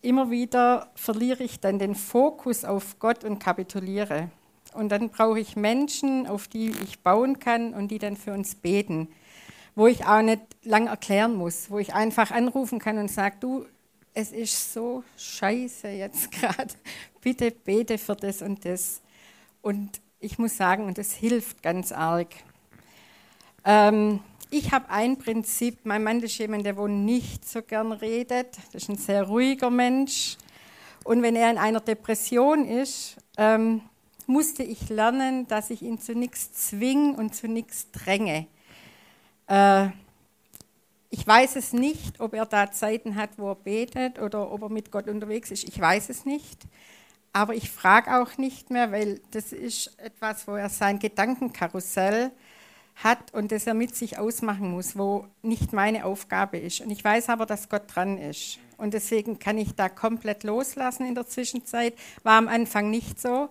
[0.00, 4.30] immer wieder verliere ich dann den Fokus auf Gott und kapituliere.
[4.74, 8.56] Und dann brauche ich Menschen, auf die ich bauen kann und die dann für uns
[8.56, 9.08] beten.
[9.74, 13.66] Wo ich auch nicht lang erklären muss, wo ich einfach anrufen kann und sage, du,
[14.12, 16.74] es ist so scheiße jetzt gerade.
[17.20, 19.00] Bitte bete für das und das.
[19.62, 22.28] Und ich muss sagen, und das hilft ganz arg.
[23.64, 28.56] Ähm, ich habe ein Prinzip, mein Mann ist jemand, der wohl nicht so gern redet.
[28.72, 30.36] Das ist ein sehr ruhiger Mensch.
[31.02, 33.82] Und wenn er in einer Depression ist, ähm,
[34.28, 38.46] musste ich lernen, dass ich ihn zu nichts zwinge und zu nichts dränge.
[39.46, 39.88] Äh,
[41.10, 44.68] ich weiß es nicht, ob er da Zeiten hat, wo er betet oder ob er
[44.68, 45.68] mit Gott unterwegs ist.
[45.68, 46.66] Ich weiß es nicht.
[47.32, 52.30] Aber ich frage auch nicht mehr, weil das ist etwas, wo er sein Gedankenkarussell
[52.96, 56.80] hat und das er mit sich ausmachen muss, wo nicht meine Aufgabe ist.
[56.80, 58.58] Und ich weiß aber, dass Gott dran ist.
[58.76, 61.94] Und deswegen kann ich da komplett loslassen in der Zwischenzeit.
[62.22, 63.48] War am Anfang nicht so.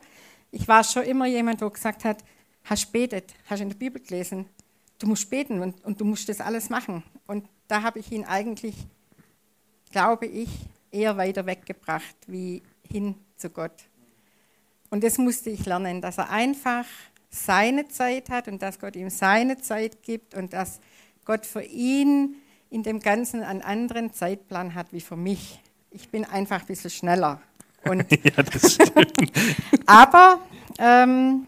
[0.56, 2.24] Ich war schon immer jemand, wo gesagt hat,
[2.66, 4.46] hast betet, hast in der Bibel gelesen,
[5.00, 7.02] du musst beten und, und du musst das alles machen.
[7.26, 8.76] Und da habe ich ihn eigentlich,
[9.92, 10.48] glaube ich,
[10.92, 13.74] eher weiter weggebracht wie hin zu Gott.
[14.92, 16.86] Und das musste ich lernen, dass er einfach
[17.32, 20.80] seine Zeit hat und dass Gott ihm seine Zeit gibt und dass
[21.26, 22.36] Gott für ihn
[22.70, 25.60] in dem Ganzen einen anderen Zeitplan hat wie für mich.
[25.90, 27.42] Ich bin einfach ein bisschen schneller.
[27.86, 29.14] Und ja, das stimmt.
[29.86, 30.40] aber
[30.78, 31.48] ähm,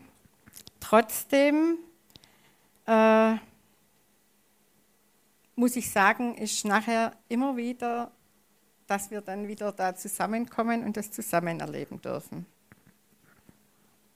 [0.80, 1.78] trotzdem
[2.86, 3.36] äh,
[5.56, 8.12] muss ich sagen, ist nachher immer wieder,
[8.88, 12.46] dass wir dann wieder da zusammenkommen und das zusammen erleben dürfen.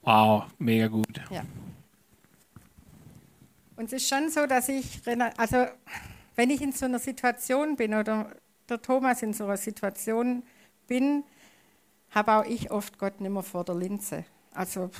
[0.02, 1.20] Wow, mega gut.
[1.30, 1.42] Ja.
[3.76, 5.00] Und es ist schon so, dass ich,
[5.36, 5.66] also
[6.36, 8.30] wenn ich in so einer Situation bin oder
[8.68, 10.42] der Thomas in so einer Situation
[10.86, 11.24] bin,
[12.10, 14.24] habe auch ich oft Gott nicht mehr vor der Linse.
[14.52, 14.90] Also,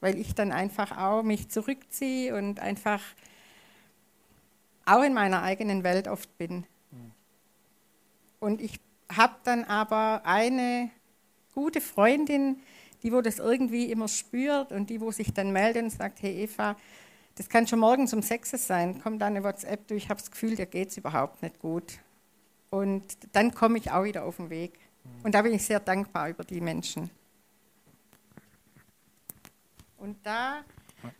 [0.00, 3.00] weil ich dann einfach auch mich zurückziehe und einfach
[4.86, 6.66] auch in meiner eigenen Welt oft bin.
[8.40, 10.90] Und ich habe dann aber eine
[11.54, 12.58] gute Freundin,
[13.02, 16.42] die wo das irgendwie immer spürt und die wo sich dann meldet und sagt, hey
[16.42, 16.76] Eva,
[17.36, 20.30] das kann schon morgens um sechs sein, kommt da eine WhatsApp, du, ich habe das
[20.30, 21.98] Gefühl, dir geht es überhaupt nicht gut.
[22.70, 24.78] Und dann komme ich auch wieder auf den Weg.
[25.22, 27.10] Und da bin ich sehr dankbar über die Menschen.
[29.96, 30.64] Und da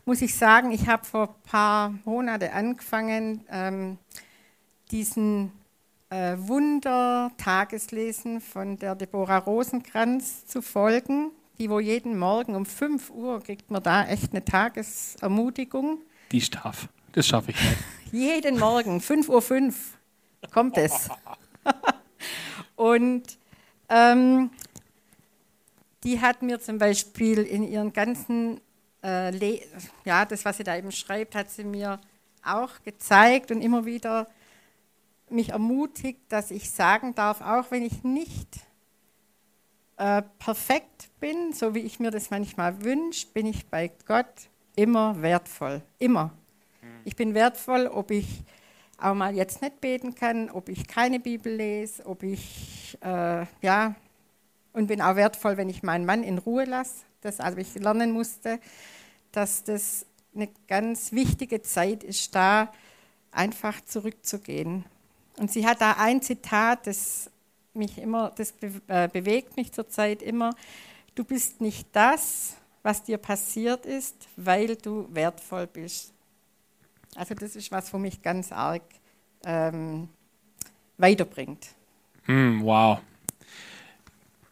[0.05, 3.97] muss ich sagen, ich habe vor ein paar Monaten angefangen, ähm,
[4.91, 5.51] diesen
[6.09, 11.31] äh, Wunder-Tageslesen von der Deborah Rosenkranz zu folgen.
[11.57, 15.99] Die, wo jeden Morgen um 5 Uhr kriegt man da echt eine Tagesermutigung.
[16.31, 17.77] Die Staff, das schaffe ich nicht.
[18.11, 19.97] jeden Morgen, 5 Uhr 5
[20.51, 21.09] kommt es.
[22.75, 23.23] Und
[23.89, 24.49] ähm,
[26.03, 28.61] die hat mir zum Beispiel in ihren ganzen
[29.03, 29.59] äh,
[30.03, 31.99] ja, das, was sie da eben schreibt, hat sie mir
[32.43, 34.27] auch gezeigt und immer wieder
[35.29, 38.59] mich ermutigt, dass ich sagen darf, auch wenn ich nicht
[39.97, 45.21] äh, perfekt bin, so wie ich mir das manchmal wünsche, bin ich bei Gott immer
[45.21, 45.81] wertvoll.
[45.99, 46.25] Immer.
[46.81, 47.01] Mhm.
[47.05, 48.43] Ich bin wertvoll, ob ich
[48.97, 53.95] auch mal jetzt nicht beten kann, ob ich keine Bibel lese, ob ich, äh, ja,
[54.73, 57.05] und bin auch wertvoll, wenn ich meinen Mann in Ruhe lasse.
[57.21, 58.59] Das, also ich lernen musste,
[59.31, 60.05] dass das
[60.35, 62.71] eine ganz wichtige Zeit ist, da
[63.31, 64.85] einfach zurückzugehen.
[65.37, 67.29] Und sie hat da ein Zitat, das
[67.73, 70.55] mich immer, das be äh, bewegt mich zurzeit immer.
[71.13, 76.14] Du bist nicht das, was dir passiert ist, weil du wertvoll bist.
[77.15, 78.83] Also das ist was, was mich ganz arg
[79.45, 80.09] ähm,
[80.97, 81.67] weiterbringt.
[82.27, 82.99] Mm, wow.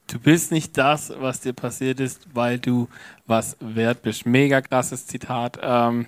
[0.08, 2.88] Du bist nicht das, was dir passiert ist, weil du
[3.26, 4.26] was wert bist.
[4.26, 5.60] Mega krasses Zitat.
[5.62, 6.08] Ähm,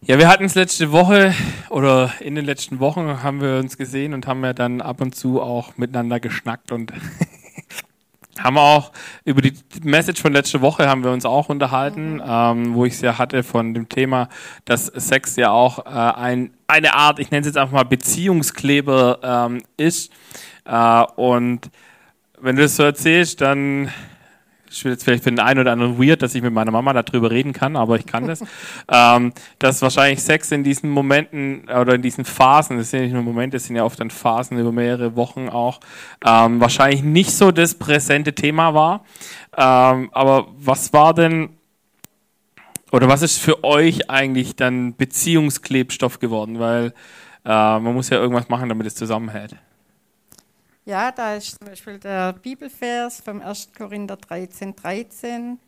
[0.00, 1.34] ja, wir hatten es letzte Woche
[1.68, 5.14] oder in den letzten Wochen haben wir uns gesehen und haben ja dann ab und
[5.14, 6.92] zu auch miteinander geschnackt und
[8.42, 8.92] haben auch
[9.24, 12.22] über die Message von letzter Woche haben wir uns auch unterhalten, mhm.
[12.26, 14.28] ähm, wo ich es ja hatte von dem Thema,
[14.64, 19.18] dass Sex ja auch äh, ein, eine Art, ich nenne es jetzt einfach mal Beziehungskleber
[19.22, 20.12] ähm, ist.
[20.64, 21.70] Äh, und
[22.40, 23.90] wenn du das so erzählst, dann
[24.70, 26.92] ich will jetzt vielleicht für den einen oder anderen weird, dass ich mit meiner Mama
[26.92, 28.44] darüber reden kann, aber ich kann das,
[28.88, 33.14] ähm, dass wahrscheinlich Sex in diesen Momenten oder in diesen Phasen, das sind ja nicht
[33.14, 35.80] nur Momente, das sind ja oft dann Phasen über mehrere Wochen auch,
[36.24, 39.04] ähm, wahrscheinlich nicht so das präsente Thema war.
[39.56, 41.50] Ähm, aber was war denn
[42.92, 46.58] oder was ist für euch eigentlich dann Beziehungsklebstoff geworden?
[46.58, 46.92] Weil
[47.44, 49.54] äh, man muss ja irgendwas machen, damit es zusammenhält.
[50.90, 53.74] Ja, da ist zum Beispiel der Bibelvers vom 1.
[53.78, 55.60] Korinther 13, 13,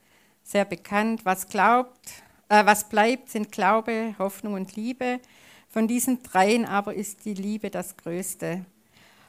[0.42, 1.24] sehr bekannt.
[1.24, 2.11] Was glaubt,
[2.48, 5.20] äh, was bleibt, sind Glaube, Hoffnung und Liebe.
[5.68, 8.64] Von diesen dreien aber ist die Liebe das Größte.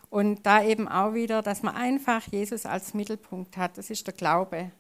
[0.10, 4.16] Und da eben auch wieder, dass man einfach Jesus als Mittelpunkt hat, das ist der
[4.16, 4.72] Glaube.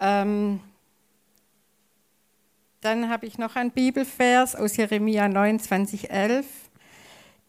[0.00, 0.58] Ähm,
[2.80, 6.46] dann habe ich noch einen Bibelvers aus Jeremia 29, 11.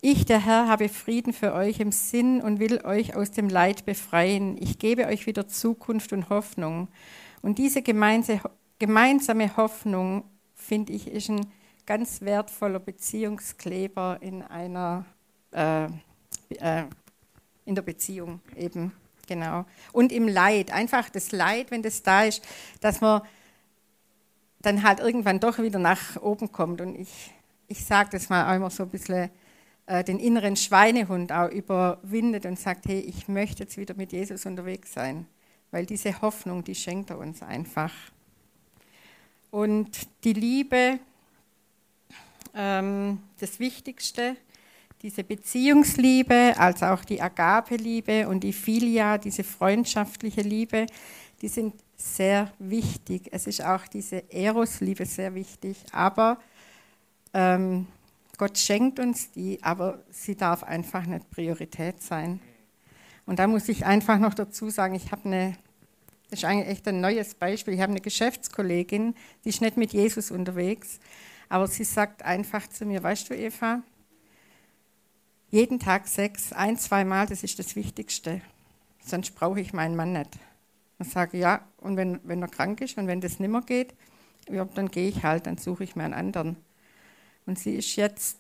[0.02, 3.84] Ich, der Herr, habe Frieden für euch im Sinn und will euch aus dem Leid
[3.84, 4.58] befreien.
[4.58, 6.88] Ich gebe euch wieder Zukunft und Hoffnung.
[7.42, 10.24] Und diese gemeinsame Hoffnung,
[10.56, 11.46] finde ich, ist ein
[11.86, 15.06] ganz wertvoller Beziehungskleber in einer
[15.52, 16.86] äh, äh,
[17.66, 18.94] in der Beziehung eben
[19.28, 22.44] genau und im Leid einfach das Leid, wenn das da ist,
[22.82, 23.22] dass man
[24.62, 27.32] dann halt irgendwann doch wieder nach oben kommt und ich
[27.68, 29.30] ich sage das mal auch immer so ein bisschen
[29.90, 34.46] äh, den inneren Schweinehund auch überwindet und sagt, hey, ich möchte jetzt wieder mit Jesus
[34.46, 35.26] unterwegs sein,
[35.72, 37.92] weil diese Hoffnung, die schenkt er uns einfach.
[39.50, 39.90] Und
[40.24, 41.00] die Liebe,
[42.54, 44.36] ähm, das Wichtigste,
[45.02, 50.86] diese Beziehungsliebe, als auch die Agape-Liebe und die Filia, diese freundschaftliche Liebe,
[51.42, 53.30] die sind sehr wichtig.
[53.32, 56.38] Es ist auch diese Eros-Liebe sehr wichtig, aber
[57.34, 57.88] ähm,
[58.40, 62.40] Gott schenkt uns die, aber sie darf einfach nicht Priorität sein.
[63.26, 65.58] Und da muss ich einfach noch dazu sagen, ich habe eine,
[66.30, 69.92] das ist eigentlich echt ein neues Beispiel, ich habe eine Geschäftskollegin, die ist nicht mit
[69.92, 71.00] Jesus unterwegs,
[71.50, 73.84] aber sie sagt einfach zu mir, weißt du Eva,
[75.50, 78.40] jeden Tag Sex, ein, zweimal, das ist das Wichtigste,
[79.06, 80.40] sonst brauche ich meinen Mann nicht.
[80.98, 83.94] Und sage, ja, und wenn, wenn er krank ist und wenn das nimmer geht,
[84.50, 86.56] ja, dann gehe ich halt, dann suche ich mir einen anderen.
[87.50, 88.38] Und sie ist jetzt,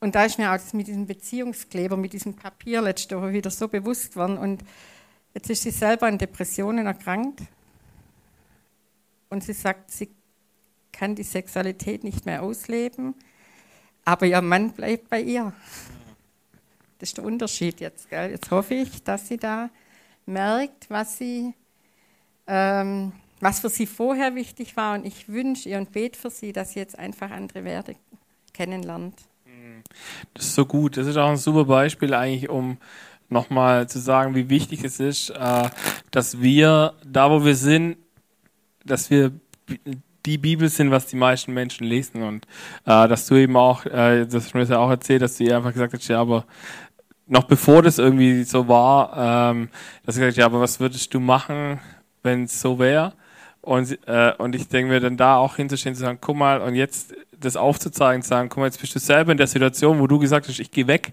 [0.00, 3.50] und da ist mir auch das mit diesem Beziehungskleber, mit diesem Papier letzte Woche wieder
[3.50, 4.38] so bewusst worden.
[4.38, 4.64] Und
[5.34, 7.42] jetzt ist sie selber an Depressionen erkrankt.
[9.28, 10.08] Und sie sagt, sie
[10.90, 13.14] kann die Sexualität nicht mehr ausleben,
[14.06, 15.52] aber ihr Mann bleibt bei ihr.
[16.98, 18.08] Das ist der Unterschied jetzt.
[18.08, 18.30] Gell?
[18.30, 19.68] Jetzt hoffe ich, dass sie da
[20.24, 21.52] merkt, was sie
[22.46, 24.94] ähm, was für sie vorher wichtig war.
[24.94, 27.96] Und ich wünsche ihr und bete für sie, dass sie jetzt einfach andere Werte
[28.52, 29.14] kennenlernt.
[30.34, 30.96] Das ist so gut.
[30.96, 32.78] Das ist auch ein super Beispiel eigentlich, um
[33.28, 35.68] nochmal zu sagen, wie wichtig es ist, äh,
[36.10, 37.96] dass wir da, wo wir sind,
[38.84, 39.32] dass wir
[40.26, 42.46] die Bibel sind, was die meisten Menschen lesen und
[42.86, 45.54] äh, dass du eben auch, äh, das hast du mir ja auch erzählt, dass du
[45.54, 46.44] einfach gesagt hast, ja, aber
[47.26, 49.68] noch bevor das irgendwie so war, ähm,
[50.04, 51.78] dass du gesagt ja, aber was würdest du machen,
[52.22, 53.12] wenn es so wäre?
[53.62, 56.74] Und, äh, und ich denke mir dann da auch hinzustehen, zu sagen, guck mal, und
[56.74, 60.06] jetzt das aufzuzeigen, zu sagen, guck mal, jetzt bist du selber in der Situation, wo
[60.06, 61.12] du gesagt hast, ich gehe weg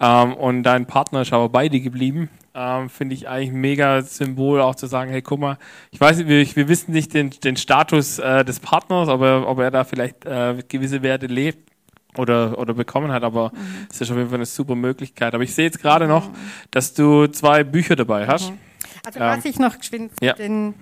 [0.00, 4.02] ähm, und dein Partner ist aber bei dir geblieben Ähm, Finde ich eigentlich ein mega
[4.02, 5.58] Symbol, auch zu sagen, hey, guck mal,
[5.92, 9.60] ich weiß, wir, wir wissen nicht den, den Status äh, des Partners, ob er, ob
[9.60, 11.70] er da vielleicht äh, gewisse Werte lebt
[12.16, 13.86] oder, oder bekommen hat, aber mhm.
[13.88, 15.34] es ist auf jeden Fall eine super Möglichkeit.
[15.34, 16.28] Aber ich sehe jetzt gerade noch,
[16.72, 18.50] dass du zwei Bücher dabei hast.
[18.50, 18.58] Mhm.
[19.06, 20.32] Also was ähm, ich noch geschwind ja.
[20.32, 20.74] den,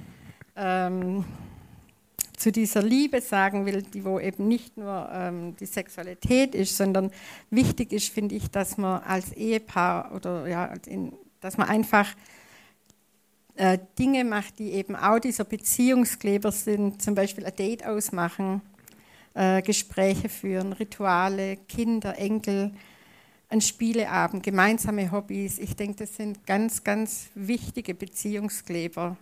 [0.57, 1.25] ähm,
[2.39, 7.11] zu dieser Liebe sagen will, die wo eben nicht nur ähm, die Sexualität ist, sondern
[7.51, 12.15] wichtig ist, finde ich, dass man als Ehepaar oder ja, in, dass man einfach
[13.57, 18.63] äh, Dinge macht, die eben auch dieser Beziehungskleber sind, zum Beispiel ein Date ausmachen,
[19.35, 22.73] äh, Gespräche führen, Rituale, Kinder, Enkel,
[23.49, 25.59] ein Spieleabend, gemeinsame Hobbys.
[25.59, 29.17] Ich denke, das sind ganz, ganz wichtige Beziehungskleber,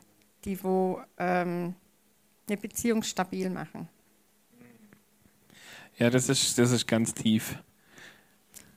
[0.45, 1.75] die wo ähm,
[2.49, 3.89] eine Beziehung stabil machen.
[5.99, 7.57] Ja, das ist, das ist ganz tief.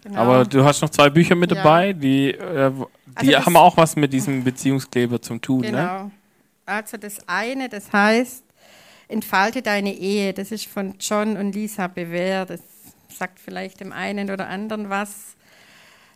[0.03, 0.21] Genau.
[0.21, 1.58] Aber du hast noch zwei Bücher mit ja.
[1.58, 2.71] dabei, die, äh,
[3.21, 5.62] die also haben auch was mit diesem Beziehungskleber zu tun.
[5.62, 5.71] Ne?
[5.71, 6.03] Genau.
[6.03, 6.12] Ne?
[6.65, 8.43] Also das eine, das heißt,
[9.10, 10.34] entfalte deine Ehe.
[10.34, 12.45] Das ist von John und Lisa Bewehr.
[12.45, 12.62] Das
[13.10, 15.36] sagt vielleicht dem einen oder anderen was.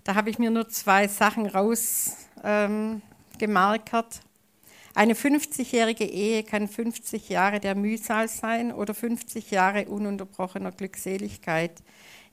[0.05, 3.01] Da habe ich mir nur zwei Sachen rausgemarkert.
[4.15, 4.21] Ähm,
[4.95, 11.81] eine 50-jährige Ehe kann 50 Jahre der Mühsal sein oder 50 Jahre ununterbrochener Glückseligkeit.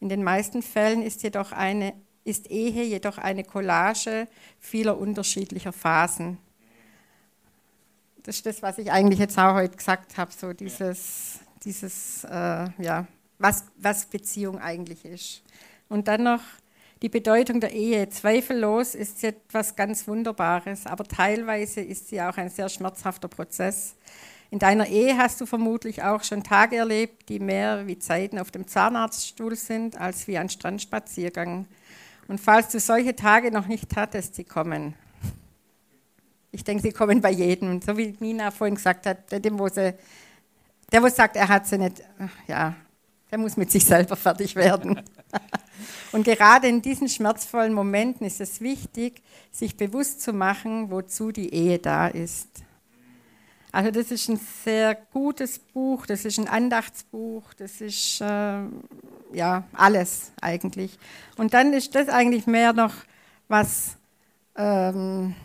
[0.01, 1.95] In den meisten Fällen ist, jedoch eine,
[2.25, 6.39] ist Ehe jedoch eine Collage vieler unterschiedlicher Phasen.
[8.23, 12.69] Das ist das, was ich eigentlich jetzt auch heute gesagt habe, so dieses, dieses äh,
[12.79, 13.07] ja,
[13.39, 15.43] was, was Beziehung eigentlich ist.
[15.89, 16.43] Und dann noch
[17.03, 18.09] die Bedeutung der Ehe.
[18.09, 23.95] Zweifellos ist sie etwas ganz Wunderbares, aber teilweise ist sie auch ein sehr schmerzhafter Prozess.
[24.51, 28.51] In deiner Ehe hast du vermutlich auch schon Tage erlebt, die mehr wie Zeiten auf
[28.51, 31.67] dem Zahnarztstuhl sind, als wie ein Strandspaziergang.
[32.27, 34.95] Und falls du solche Tage noch nicht hattest, sie kommen.
[36.53, 37.81] Ich denke, sie kommen bei jedem.
[37.81, 39.95] So wie Nina vorhin gesagt hat, dem, wo sie,
[40.93, 42.03] der, wo sagt, er hat sie nicht,
[42.49, 42.75] ja,
[43.31, 45.01] der muss mit sich selber fertig werden.
[46.13, 51.53] Und gerade in diesen schmerzvollen Momenten ist es wichtig, sich bewusst zu machen, wozu die
[51.55, 52.49] Ehe da ist.
[53.73, 58.63] Also das ist ein sehr gutes Buch, das ist ein Andachtsbuch, das ist äh,
[59.33, 60.99] ja alles eigentlich.
[61.37, 62.95] Und dann ist das eigentlich mehr noch
[63.47, 63.97] was,
[64.57, 65.37] ähm,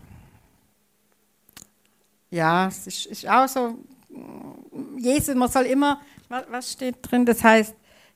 [2.31, 3.77] ja, es ist, ist auch so,
[4.97, 7.25] Jesus, man soll immer, was steht drin?
[7.25, 7.75] Das heißt,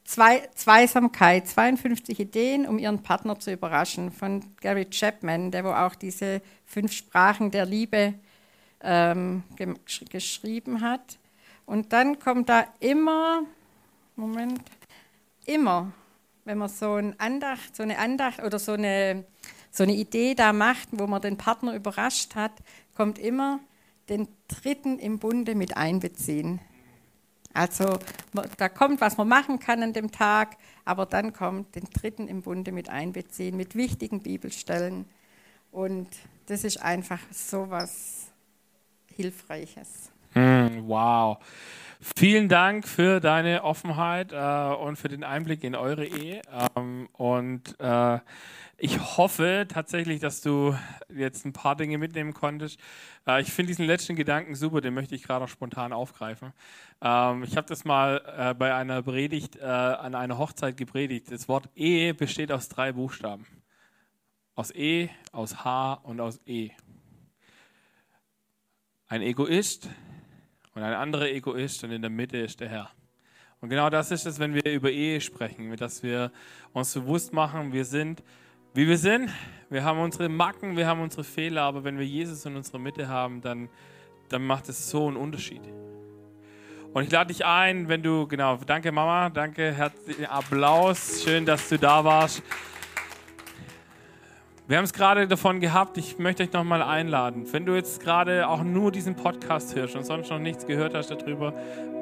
[0.09, 5.93] Zwei, Zweisamkeit, 52 Ideen, um ihren Partner zu überraschen, von Gary Chapman, der wo auch
[5.93, 8.15] diese fünf Sprachen der Liebe
[8.81, 9.43] ähm,
[10.09, 11.19] geschrieben hat.
[11.67, 13.43] Und dann kommt da immer,
[14.15, 14.63] Moment,
[15.45, 15.91] immer,
[16.43, 19.25] wenn man so, ein Andacht, so eine Andacht oder so eine,
[19.69, 22.53] so eine Idee da macht, wo man den Partner überrascht hat,
[22.97, 23.59] kommt immer
[24.09, 26.59] den Dritten im Bunde mit einbeziehen.
[27.53, 27.97] Also
[28.57, 32.41] da kommt, was man machen kann an dem Tag, aber dann kommt den Dritten im
[32.41, 35.05] Bunde mit einbeziehen, mit wichtigen Bibelstellen.
[35.71, 36.07] Und
[36.45, 38.27] das ist einfach so was
[39.15, 40.11] Hilfreiches.
[40.33, 41.37] Mm, wow.
[42.15, 46.41] Vielen Dank für deine Offenheit äh, und für den Einblick in eure Ehe.
[46.75, 48.19] Ähm, und äh,
[48.79, 50.75] ich hoffe tatsächlich, dass du
[51.13, 52.79] jetzt ein paar Dinge mitnehmen konntest.
[53.27, 56.53] Äh, ich finde diesen letzten Gedanken super, den möchte ich gerade auch spontan aufgreifen.
[57.01, 61.31] Ähm, ich habe das mal äh, bei einer Predigt äh, an einer Hochzeit gepredigt.
[61.31, 63.45] Das Wort Ehe besteht aus drei Buchstaben.
[64.55, 66.71] Aus E, aus H und aus E.
[69.07, 69.89] Ein Egoist
[70.73, 72.91] und ein anderer Egoist und in der Mitte ist der Herr.
[73.61, 76.31] Und genau das ist es, wenn wir über Ehe sprechen, dass wir
[76.71, 78.23] uns bewusst machen, wir sind
[78.73, 79.31] wie wir sind.
[79.69, 83.07] Wir haben unsere Macken, wir haben unsere Fehler, aber wenn wir Jesus in unserer Mitte
[83.07, 83.69] haben, dann,
[84.29, 85.61] dann macht es so einen Unterschied.
[86.93, 91.69] Und ich lade dich ein, wenn du, genau, danke Mama, danke, herzlichen Applaus, schön, dass
[91.69, 92.41] du da warst.
[94.69, 97.43] Wir haben es gerade davon gehabt, ich möchte euch nochmal einladen.
[97.51, 101.09] Wenn du jetzt gerade auch nur diesen Podcast hörst und sonst noch nichts gehört hast
[101.09, 101.55] darüber,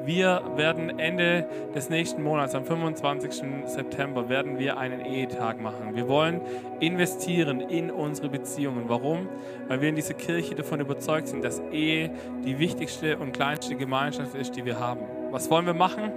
[0.04, 3.42] wir werden Ende des nächsten Monats, am 25.
[3.64, 5.94] September, werden wir einen Ehetag machen.
[5.96, 6.42] Wir wollen
[6.78, 8.84] investieren in unsere Beziehungen.
[8.86, 9.30] Warum?
[9.68, 12.10] Weil wir in dieser Kirche davon überzeugt sind, dass Ehe
[12.44, 15.00] die wichtigste und kleinste Gemeinschaft ist, die wir haben.
[15.30, 16.12] Was wollen wir machen?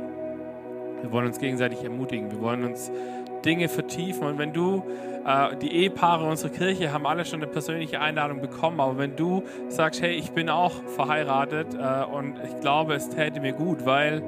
[1.01, 2.29] Wir wollen uns gegenseitig ermutigen.
[2.29, 2.91] Wir wollen uns
[3.45, 4.27] Dinge vertiefen.
[4.27, 4.83] Und wenn du,
[5.61, 10.01] die Ehepaare unserer Kirche haben alle schon eine persönliche Einladung bekommen, aber wenn du sagst,
[10.01, 14.23] hey, ich bin auch verheiratet äh, und ich glaube, es täte mir gut, weil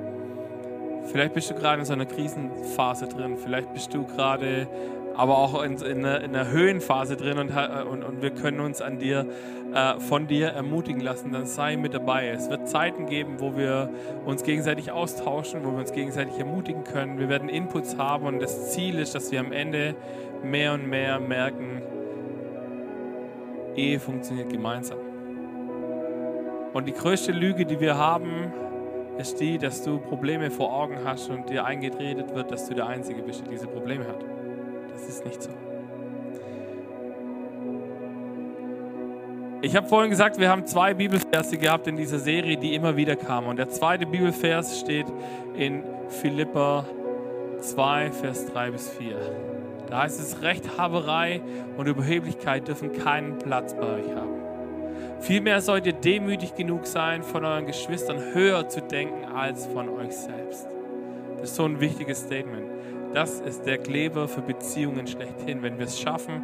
[1.06, 4.68] vielleicht bist du gerade in so einer Krisenphase drin, vielleicht bist du gerade
[5.16, 8.82] aber auch in, in, einer, in einer Höhenphase drin und, und, und wir können uns
[8.82, 9.28] an dir,
[9.74, 12.30] äh, von dir ermutigen lassen, dann sei mit dabei.
[12.30, 13.89] Es wird Zeiten geben, wo wir
[14.26, 17.20] uns gegenseitig austauschen, wo wir uns gegenseitig ermutigen können.
[17.20, 19.96] Wir werden Inputs haben und das Ziel ist, dass wir am Ende
[20.44, 21.82] mehr und mehr merken,
[23.76, 25.00] Ehe funktioniert gemeinsam.
[26.74, 28.52] Und die größte Lüge, die wir haben,
[29.18, 32.88] ist die, dass du Probleme vor Augen hast und dir eingeredet wird, dass du der
[32.88, 34.24] Einzige bist, der diese Probleme hat.
[34.91, 35.52] Das ist nicht so.
[39.62, 43.16] Ich habe vorhin gesagt, wir haben zwei Bibelverse gehabt in dieser Serie, die immer wieder
[43.16, 43.48] kamen.
[43.48, 45.06] Und der zweite Bibelvers steht
[45.56, 46.86] in Philippa
[47.62, 49.53] 2, Vers 3 bis 4.
[49.94, 51.39] Da heißt es, Rechthaberei
[51.78, 54.41] und Überheblichkeit dürfen keinen Platz bei euch haben.
[55.20, 60.16] Vielmehr sollt ihr demütig genug sein, von euren Geschwistern höher zu denken als von euch
[60.16, 60.68] selbst.
[61.36, 62.66] Das ist so ein wichtiges Statement.
[63.14, 65.62] Das ist der Kleber für Beziehungen schlechthin.
[65.62, 66.41] Wenn wir es schaffen,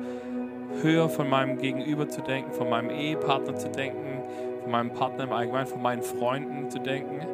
[0.83, 4.21] höher von meinem Gegenüber zu denken, von meinem Ehepartner zu denken,
[4.61, 7.25] von meinem Partner im Allgemeinen, von meinen Freunden zu denken.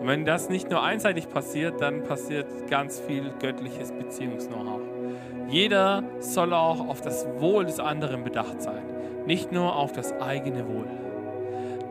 [0.00, 4.99] Und wenn das nicht nur einseitig passiert, dann passiert ganz viel göttliches Beziehungs-Know-how.
[5.50, 8.90] Jeder soll auch auf das Wohl des anderen bedacht sein
[9.26, 10.86] nicht nur auf das eigene Wohl.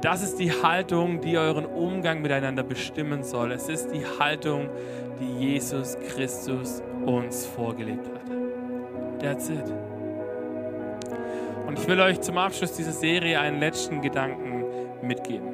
[0.02, 3.52] Das ist die Haltung, die euren Umgang miteinander bestimmen soll.
[3.52, 4.70] Es ist die Haltung,
[5.20, 9.22] die Jesus Christus uns vorgelebt hat.
[9.22, 9.74] That's it.
[11.68, 14.66] Und ich will euch zum Abschluss dieser Serie einen letzten Gedanken
[15.02, 15.50] mitgeben.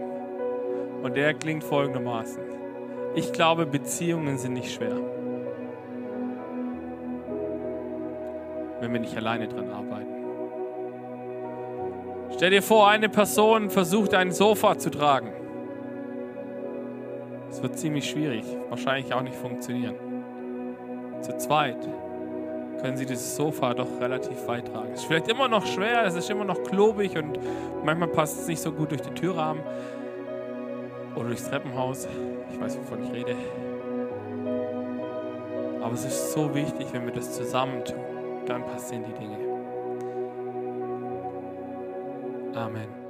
[1.01, 2.41] Und der klingt folgendermaßen.
[3.15, 4.95] Ich glaube, Beziehungen sind nicht schwer,
[8.85, 10.13] wenn wir nicht alleine dran arbeiten.
[12.35, 15.31] Stell dir vor, eine Person versucht ein Sofa zu tragen.
[17.49, 19.95] Es wird ziemlich schwierig, wahrscheinlich auch nicht funktionieren.
[21.21, 21.79] Zu zweit
[22.79, 24.91] können sie dieses Sofa doch relativ weit tragen.
[24.93, 27.39] Es ist vielleicht immer noch schwer, es ist immer noch klobig und
[27.83, 29.63] manchmal passt es nicht so gut durch die Türrahmen
[31.15, 32.07] oder durchs Treppenhaus.
[32.51, 33.35] Ich weiß, wovon ich rede.
[35.81, 38.14] Aber es ist so wichtig, wenn wir das zusammen tun,
[38.45, 39.37] dann passieren die Dinge.
[42.55, 43.04] Amen.